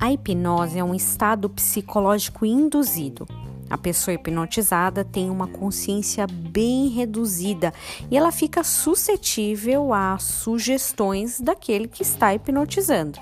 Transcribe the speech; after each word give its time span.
A 0.00 0.10
hipnose 0.10 0.78
é 0.78 0.82
um 0.82 0.94
estado 0.94 1.50
psicológico 1.50 2.46
induzido. 2.46 3.28
A 3.68 3.76
pessoa 3.76 4.14
hipnotizada 4.14 5.04
tem 5.04 5.28
uma 5.28 5.46
consciência 5.46 6.26
bem 6.26 6.88
reduzida 6.88 7.70
e 8.10 8.16
ela 8.16 8.32
fica 8.32 8.64
suscetível 8.64 9.92
a 9.92 10.16
sugestões 10.18 11.38
daquele 11.38 11.86
que 11.86 12.02
está 12.02 12.34
hipnotizando. 12.34 13.20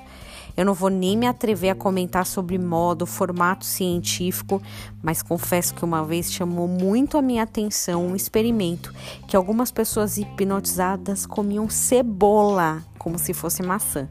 Eu 0.57 0.65
não 0.65 0.73
vou 0.73 0.89
nem 0.89 1.17
me 1.17 1.27
atrever 1.27 1.71
a 1.71 1.75
comentar 1.75 2.25
sobre 2.25 2.57
modo, 2.57 3.07
formato 3.07 3.65
científico, 3.65 4.63
mas 5.03 5.21
confesso 5.21 5.75
que 5.75 5.85
uma 5.85 6.05
vez 6.05 6.33
chamou 6.33 6.69
muito 6.69 7.19
a 7.19 7.23
minha 7.23 7.43
atenção 7.43 8.07
um 8.07 8.15
experimento 8.15 8.95
que 9.27 9.37
algumas 9.37 9.73
pessoas 9.73 10.17
hipnotizadas 10.17 11.27
comiam 11.27 11.69
cebola 11.69 12.85
como 12.97 13.19
se 13.19 13.35
fosse 13.35 13.65
maçã. 13.65 14.09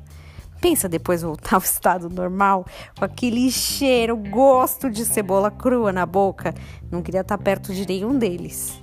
Pensa 0.60 0.90
depois 0.90 1.22
voltar 1.22 1.56
ao 1.56 1.62
estado 1.62 2.10
normal, 2.10 2.66
com 2.98 3.06
aquele 3.06 3.50
cheiro, 3.52 4.18
gosto 4.18 4.90
de 4.90 5.06
cebola 5.06 5.52
crua 5.52 5.92
na 5.92 6.06
boca. 6.06 6.54
Não 6.92 7.02
queria 7.02 7.22
estar 7.22 7.38
perto 7.38 7.74
de 7.74 7.88
nenhum 7.88 8.18
deles. 8.18 8.82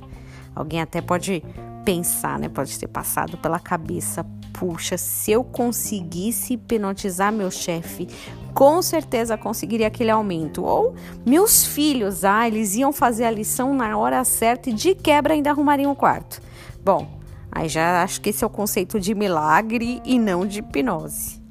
Alguém 0.55 0.81
até 0.81 1.01
pode 1.01 1.43
pensar, 1.85 2.39
né? 2.39 2.49
Pode 2.49 2.79
ter 2.79 2.89
passado 2.89 3.37
pela 3.39 3.59
cabeça. 3.59 4.25
Puxa, 4.53 4.97
se 4.97 5.33
eu 5.33 5.43
conseguisse 5.43 6.55
hipnotizar 6.55 7.33
meu 7.33 7.51
chefe, 7.51 8.09
com 8.55 8.81
certeza 8.81 9.37
conseguiria 9.37 9.89
aquele 9.89 10.11
aumento. 10.11 10.65
Ou 10.65 10.95
meus 11.27 11.67
filhos, 11.67 12.25
ah, 12.25 12.47
eles 12.47 12.77
iam 12.77 12.93
fazer 12.93 13.25
a 13.25 13.31
lição 13.31 13.75
na 13.75 13.99
hora 13.99 14.25
certa 14.25 14.71
e 14.71 14.73
de 14.73 14.95
quebra 14.95 15.35
ainda 15.35 15.51
arrumariam 15.51 15.91
o 15.91 15.97
quarto. 15.97 16.41
Bom, 16.85 17.21
aí 17.51 17.69
já 17.69 18.03
acho 18.03 18.21
que 18.21 18.31
esse 18.31 18.45
é 18.45 18.47
o 18.47 18.51
conceito 18.51 19.01
de 19.01 19.13
milagre 19.13 20.01
e 20.05 20.19
não 20.21 20.47
de 20.47 20.61
hipnose. 20.61 21.44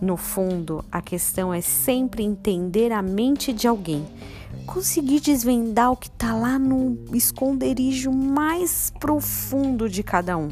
No 0.00 0.16
fundo, 0.16 0.84
a 0.90 1.00
questão 1.00 1.52
é 1.52 1.60
sempre 1.60 2.22
entender 2.22 2.92
a 2.92 3.00
mente 3.00 3.52
de 3.52 3.66
alguém 3.66 4.04
conseguir 4.66 5.20
desvendar 5.20 5.92
o 5.92 5.96
que 5.96 6.08
está 6.08 6.34
lá 6.34 6.58
no 6.58 6.98
esconderijo 7.12 8.10
mais 8.10 8.92
profundo 8.98 9.88
de 9.88 10.02
cada 10.02 10.36
um. 10.36 10.48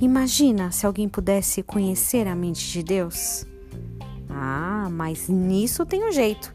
Imagina 0.00 0.70
se 0.70 0.86
alguém 0.86 1.08
pudesse 1.08 1.62
conhecer 1.62 2.26
a 2.26 2.34
mente 2.34 2.70
de 2.70 2.82
Deus. 2.82 3.44
Ah, 4.28 4.88
mas 4.90 5.28
nisso 5.28 5.84
tem 5.84 6.08
um 6.08 6.12
jeito. 6.12 6.54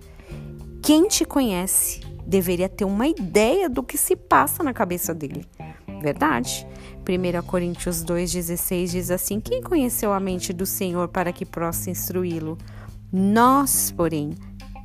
Quem 0.82 1.08
te 1.08 1.26
conhece 1.26 2.02
deveria 2.26 2.70
ter 2.70 2.86
uma 2.86 3.08
ideia 3.08 3.70
do 3.70 3.84
que 3.84 3.98
se 3.98 4.16
passa 4.16 4.64
na 4.64 4.74
cabeça 4.74 5.14
dele. 5.14 5.46
Verdade? 6.04 6.68
1 7.08 7.48
Coríntios 7.48 8.04
2,16 8.04 8.88
diz 8.88 9.10
assim: 9.10 9.40
Quem 9.40 9.62
conheceu 9.62 10.12
a 10.12 10.20
mente 10.20 10.52
do 10.52 10.66
Senhor 10.66 11.08
para 11.08 11.32
que 11.32 11.46
possa 11.46 11.90
instruí-lo? 11.90 12.58
Nós, 13.10 13.90
porém, 13.96 14.36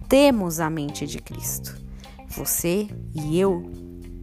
temos 0.08 0.60
a 0.60 0.70
mente 0.70 1.08
de 1.08 1.18
Cristo. 1.18 1.76
Você 2.28 2.86
e 3.12 3.36
eu 3.36 3.68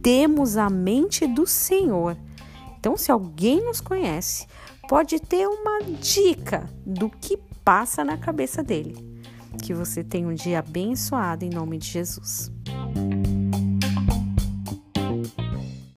temos 0.02 0.56
a 0.56 0.70
mente 0.70 1.26
do 1.26 1.46
Senhor. 1.46 2.16
Então, 2.78 2.96
se 2.96 3.12
alguém 3.12 3.62
nos 3.62 3.80
conhece, 3.80 4.46
pode 4.88 5.20
ter 5.20 5.46
uma 5.46 5.80
dica 6.00 6.66
do 6.86 7.10
que 7.10 7.36
passa 7.62 8.02
na 8.02 8.16
cabeça 8.16 8.62
dele. 8.62 8.96
Que 9.62 9.74
você 9.74 10.02
tenha 10.02 10.28
um 10.28 10.34
dia 10.34 10.60
abençoado 10.60 11.44
em 11.44 11.50
nome 11.50 11.76
de 11.76 11.88
Jesus. 11.88 12.50